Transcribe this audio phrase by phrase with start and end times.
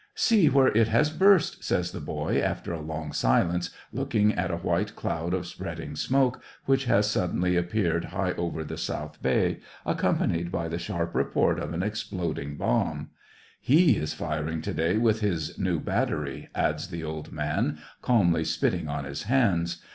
[0.15, 4.57] See where it has burst!" says the boy, after a long silence, looking at a
[4.57, 9.59] white cloud of spread ing smoke which has suddenly appeared high over the South Bay,
[9.85, 12.99] accompanied by the sharp report of an exploding bomb.
[12.99, 13.07] ^'
[13.59, 18.87] He is firing to day with his new battery," adds the old man, calmly spitting
[18.87, 19.83] on his hands.